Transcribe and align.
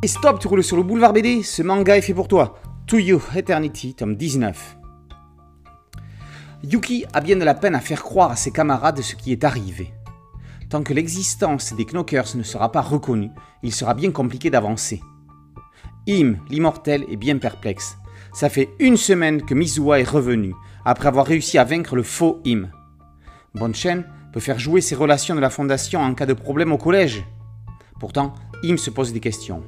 Et 0.00 0.06
stop, 0.06 0.38
tu 0.38 0.46
roules 0.46 0.62
sur 0.62 0.76
le 0.76 0.84
boulevard 0.84 1.12
BD, 1.12 1.42
ce 1.42 1.60
manga 1.60 1.96
est 1.96 2.02
fait 2.02 2.14
pour 2.14 2.28
toi. 2.28 2.54
To 2.86 2.98
You 2.98 3.20
Eternity, 3.34 3.94
tome 3.94 4.14
19. 4.14 4.78
Yuki 6.62 7.04
a 7.12 7.20
bien 7.20 7.34
de 7.34 7.44
la 7.44 7.54
peine 7.54 7.74
à 7.74 7.80
faire 7.80 8.04
croire 8.04 8.30
à 8.30 8.36
ses 8.36 8.52
camarades 8.52 9.00
ce 9.00 9.16
qui 9.16 9.32
est 9.32 9.42
arrivé. 9.42 9.92
Tant 10.70 10.84
que 10.84 10.94
l'existence 10.94 11.74
des 11.74 11.84
Knockers 11.84 12.36
ne 12.36 12.44
sera 12.44 12.70
pas 12.70 12.80
reconnue, 12.80 13.32
il 13.64 13.72
sera 13.72 13.94
bien 13.94 14.12
compliqué 14.12 14.50
d'avancer. 14.50 15.00
Im, 16.08 16.36
l'immortel, 16.48 17.04
est 17.10 17.16
bien 17.16 17.38
perplexe. 17.38 17.96
Ça 18.32 18.48
fait 18.48 18.68
une 18.78 18.96
semaine 18.96 19.42
que 19.42 19.54
Mizuwa 19.54 19.98
est 19.98 20.08
revenu, 20.08 20.54
après 20.84 21.08
avoir 21.08 21.26
réussi 21.26 21.58
à 21.58 21.64
vaincre 21.64 21.96
le 21.96 22.04
faux 22.04 22.40
Im. 22.46 22.68
Bonchen 23.56 24.04
peut 24.32 24.38
faire 24.38 24.60
jouer 24.60 24.80
ses 24.80 24.94
relations 24.94 25.34
de 25.34 25.40
la 25.40 25.50
fondation 25.50 26.00
en 26.00 26.14
cas 26.14 26.26
de 26.26 26.34
problème 26.34 26.70
au 26.70 26.78
collège. 26.78 27.24
Pourtant, 27.98 28.32
Im 28.62 28.76
se 28.76 28.90
pose 28.90 29.12
des 29.12 29.18
questions. 29.18 29.64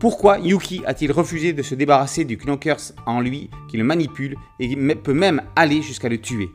Pourquoi 0.00 0.38
Yuki 0.38 0.82
a-t-il 0.86 1.10
refusé 1.10 1.52
de 1.52 1.62
se 1.62 1.74
débarrasser 1.74 2.24
du 2.24 2.36
Knockers 2.36 2.92
en 3.04 3.20
lui 3.20 3.50
qui 3.68 3.76
le 3.76 3.82
manipule 3.82 4.36
et 4.60 4.76
peut 4.94 5.12
même 5.12 5.42
aller 5.56 5.82
jusqu'à 5.82 6.08
le 6.08 6.20
tuer? 6.20 6.50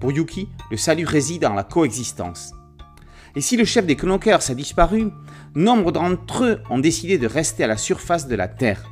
Pour 0.00 0.12
Yuki, 0.12 0.48
le 0.70 0.78
salut 0.78 1.04
réside 1.04 1.42
dans 1.42 1.52
la 1.52 1.62
coexistence. 1.62 2.54
Et 3.36 3.42
si 3.42 3.58
le 3.58 3.66
chef 3.66 3.84
des 3.84 3.96
Knockers 3.96 4.50
a 4.50 4.54
disparu, 4.54 5.10
nombre 5.54 5.92
d'entre 5.92 6.44
eux 6.44 6.62
ont 6.70 6.78
décidé 6.78 7.18
de 7.18 7.26
rester 7.26 7.64
à 7.64 7.66
la 7.66 7.76
surface 7.76 8.28
de 8.28 8.34
la 8.34 8.48
Terre. 8.48 8.90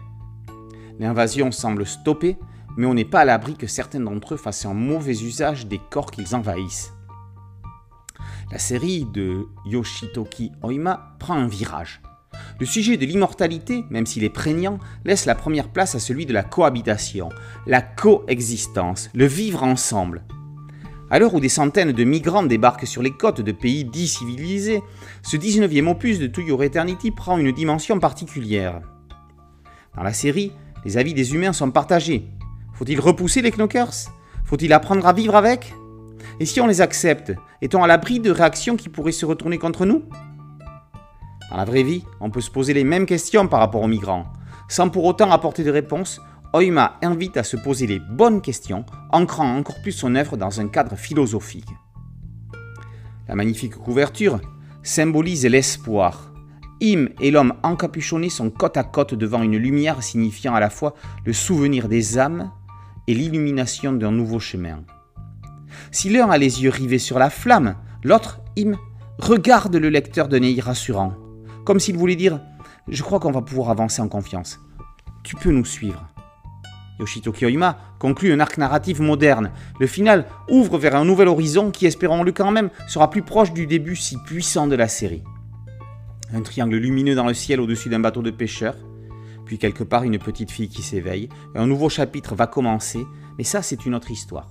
L'invasion 0.98 1.50
semble 1.50 1.86
stoppée, 1.86 2.36
mais 2.76 2.84
on 2.84 2.92
n'est 2.92 3.06
pas 3.06 3.20
à 3.20 3.24
l'abri 3.24 3.54
que 3.54 3.66
certains 3.66 4.00
d'entre 4.00 4.34
eux 4.34 4.36
fassent 4.36 4.66
un 4.66 4.74
mauvais 4.74 5.22
usage 5.22 5.66
des 5.66 5.80
corps 5.90 6.10
qu'ils 6.10 6.34
envahissent. 6.34 6.92
La 8.50 8.58
série 8.58 9.06
de 9.06 9.46
Yoshitoki 9.64 10.52
Oima 10.62 11.16
prend 11.18 11.36
un 11.36 11.46
virage. 11.46 12.02
Le 12.60 12.66
sujet 12.66 12.96
de 12.96 13.06
l'immortalité, 13.06 13.84
même 13.90 14.06
s'il 14.06 14.24
est 14.24 14.28
prégnant, 14.28 14.78
laisse 15.04 15.26
la 15.26 15.34
première 15.34 15.68
place 15.68 15.94
à 15.94 15.98
celui 15.98 16.26
de 16.26 16.32
la 16.32 16.42
cohabitation, 16.42 17.28
la 17.66 17.82
coexistence, 17.82 19.10
le 19.14 19.26
vivre 19.26 19.62
ensemble. 19.62 20.22
À 21.10 21.18
l'heure 21.18 21.34
où 21.34 21.40
des 21.40 21.48
centaines 21.48 21.92
de 21.92 22.04
migrants 22.04 22.42
débarquent 22.42 22.86
sur 22.86 23.02
les 23.02 23.10
côtes 23.10 23.40
de 23.42 23.52
pays 23.52 23.84
dits 23.84 24.08
civilisés, 24.08 24.82
ce 25.22 25.36
19e 25.36 25.88
opus 25.88 26.18
de 26.18 26.26
To 26.26 26.40
Your 26.40 26.62
Eternity 26.62 27.10
prend 27.10 27.36
une 27.36 27.52
dimension 27.52 27.98
particulière. 27.98 28.80
Dans 29.94 30.02
la 30.02 30.14
série, 30.14 30.52
les 30.84 30.96
avis 30.96 31.12
des 31.12 31.34
humains 31.34 31.52
sont 31.52 31.70
partagés. 31.70 32.28
Faut-il 32.72 32.98
repousser 32.98 33.42
les 33.42 33.50
knockers? 33.50 33.92
Faut-il 34.44 34.72
apprendre 34.72 35.06
à 35.06 35.12
vivre 35.12 35.34
avec? 35.34 35.74
Et 36.40 36.46
si 36.46 36.60
on 36.60 36.66
les 36.66 36.80
accepte, 36.80 37.32
est-on 37.60 37.84
à 37.84 37.86
l'abri 37.86 38.18
de 38.18 38.30
réactions 38.30 38.76
qui 38.76 38.88
pourraient 38.88 39.12
se 39.12 39.26
retourner 39.26 39.58
contre 39.58 39.84
nous? 39.84 40.04
Dans 41.52 41.58
la 41.58 41.64
vraie 41.66 41.82
vie, 41.82 42.02
on 42.20 42.30
peut 42.30 42.40
se 42.40 42.50
poser 42.50 42.72
les 42.72 42.82
mêmes 42.82 43.04
questions 43.04 43.46
par 43.46 43.60
rapport 43.60 43.82
aux 43.82 43.88
migrants. 43.88 44.24
Sans 44.68 44.88
pour 44.88 45.04
autant 45.04 45.30
apporter 45.30 45.64
de 45.64 45.70
réponses, 45.70 46.18
Oima 46.54 46.98
invite 47.02 47.36
à 47.36 47.44
se 47.44 47.58
poser 47.58 47.86
les 47.86 47.98
bonnes 47.98 48.40
questions, 48.40 48.86
ancrant 49.10 49.58
encore 49.58 49.82
plus 49.82 49.92
son 49.92 50.14
œuvre 50.14 50.38
dans 50.38 50.62
un 50.62 50.68
cadre 50.68 50.96
philosophique. 50.96 51.68
La 53.28 53.34
magnifique 53.34 53.74
couverture 53.74 54.40
symbolise 54.82 55.44
l'espoir. 55.44 56.32
Im 56.82 57.08
et 57.20 57.30
l'homme 57.30 57.52
encapuchonné 57.62 58.30
sont 58.30 58.48
côte 58.48 58.78
à 58.78 58.84
côte 58.84 59.12
devant 59.12 59.42
une 59.42 59.58
lumière 59.58 60.02
signifiant 60.02 60.54
à 60.54 60.60
la 60.60 60.70
fois 60.70 60.94
le 61.26 61.34
souvenir 61.34 61.86
des 61.86 62.16
âmes 62.16 62.50
et 63.06 63.12
l'illumination 63.12 63.92
d'un 63.92 64.10
nouveau 64.10 64.40
chemin. 64.40 64.84
Si 65.90 66.08
l'un 66.08 66.30
a 66.30 66.38
les 66.38 66.62
yeux 66.62 66.70
rivés 66.70 66.98
sur 66.98 67.18
la 67.18 67.28
flamme, 67.28 67.76
l'autre, 68.02 68.40
Im, 68.58 68.72
regarde 69.18 69.76
le 69.76 69.90
lecteur 69.90 70.28
d'un 70.28 70.42
œil 70.42 70.62
rassurant 70.62 71.12
comme 71.64 71.80
s'il 71.80 71.96
voulait 71.96 72.16
dire 72.16 72.40
Je 72.88 73.02
crois 73.02 73.20
qu'on 73.20 73.30
va 73.30 73.42
pouvoir 73.42 73.70
avancer 73.70 74.02
en 74.02 74.08
confiance. 74.08 74.60
Tu 75.22 75.36
peux 75.36 75.50
nous 75.50 75.64
suivre. 75.64 76.08
Yoshito 76.98 77.32
Kiyoima 77.32 77.78
conclut 77.98 78.32
un 78.32 78.40
arc 78.40 78.58
narratif 78.58 79.00
moderne. 79.00 79.50
Le 79.80 79.86
final 79.86 80.26
ouvre 80.48 80.78
vers 80.78 80.94
un 80.94 81.04
nouvel 81.04 81.28
horizon 81.28 81.70
qui, 81.70 81.86
espérons-le 81.86 82.32
quand 82.32 82.50
même, 82.50 82.70
sera 82.86 83.10
plus 83.10 83.22
proche 83.22 83.52
du 83.52 83.66
début 83.66 83.96
si 83.96 84.16
puissant 84.18 84.66
de 84.66 84.76
la 84.76 84.88
série. 84.88 85.22
Un 86.32 86.42
triangle 86.42 86.76
lumineux 86.76 87.14
dans 87.14 87.26
le 87.26 87.34
ciel 87.34 87.60
au-dessus 87.60 87.88
d'un 87.88 88.00
bateau 88.00 88.22
de 88.22 88.30
pêcheurs, 88.30 88.76
puis 89.44 89.58
quelque 89.58 89.84
part 89.84 90.04
une 90.04 90.18
petite 90.18 90.50
fille 90.50 90.68
qui 90.68 90.82
s'éveille. 90.82 91.28
Un 91.54 91.66
nouveau 91.66 91.88
chapitre 91.88 92.34
va 92.34 92.46
commencer, 92.46 93.04
mais 93.36 93.44
ça 93.44 93.62
c'est 93.62 93.84
une 93.84 93.94
autre 93.94 94.10
histoire. 94.10 94.48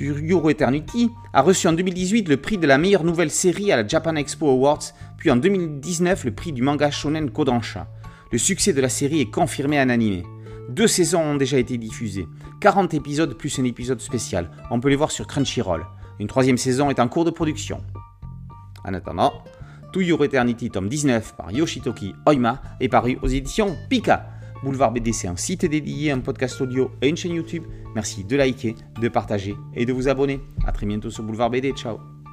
Euro 0.00 0.50
Eternity 0.50 1.10
a 1.32 1.42
reçu 1.42 1.68
en 1.68 1.72
2018 1.72 2.28
le 2.28 2.36
prix 2.36 2.58
de 2.58 2.66
la 2.66 2.78
meilleure 2.78 3.04
nouvelle 3.04 3.30
série 3.30 3.70
à 3.70 3.76
la 3.76 3.86
Japan 3.86 4.16
Expo 4.16 4.48
Awards, 4.48 4.82
puis 5.16 5.30
en 5.30 5.36
2019 5.36 6.24
le 6.24 6.34
prix 6.34 6.52
du 6.52 6.62
manga 6.62 6.90
shonen 6.90 7.30
Kodansha. 7.30 7.86
Le 8.32 8.38
succès 8.38 8.72
de 8.72 8.80
la 8.80 8.88
série 8.88 9.20
est 9.20 9.30
confirmé 9.30 9.80
en 9.80 9.88
animé. 9.88 10.24
Deux 10.68 10.88
saisons 10.88 11.22
ont 11.22 11.36
déjà 11.36 11.58
été 11.58 11.78
diffusées, 11.78 12.26
40 12.60 12.94
épisodes 12.94 13.34
plus 13.34 13.58
un 13.58 13.64
épisode 13.64 14.00
spécial. 14.00 14.50
On 14.70 14.80
peut 14.80 14.88
les 14.88 14.96
voir 14.96 15.10
sur 15.10 15.26
Crunchyroll. 15.26 15.86
Une 16.18 16.26
troisième 16.26 16.58
saison 16.58 16.90
est 16.90 17.00
en 17.00 17.08
cours 17.08 17.24
de 17.24 17.30
production. 17.30 17.84
En 18.84 18.94
attendant, 18.94 19.32
To 19.92 20.00
Eternity 20.00 20.70
tome 20.70 20.88
19 20.88 21.36
par 21.36 21.52
Yoshitoki 21.52 22.14
Oima 22.26 22.60
est 22.80 22.88
paru 22.88 23.16
aux 23.22 23.28
éditions 23.28 23.76
Pika. 23.88 24.33
Boulevard 24.64 24.92
BD, 24.92 25.12
c'est 25.12 25.28
un 25.28 25.36
site 25.36 25.66
dédié, 25.66 26.10
un 26.10 26.20
podcast 26.20 26.60
audio 26.60 26.90
et 27.02 27.08
une 27.08 27.16
chaîne 27.16 27.34
YouTube. 27.34 27.64
Merci 27.94 28.24
de 28.24 28.34
liker, 28.34 28.74
de 29.00 29.08
partager 29.08 29.54
et 29.74 29.84
de 29.84 29.92
vous 29.92 30.08
abonner. 30.08 30.40
A 30.66 30.72
très 30.72 30.86
bientôt 30.86 31.10
sur 31.10 31.22
Boulevard 31.22 31.50
BD. 31.50 31.72
Ciao 31.72 32.23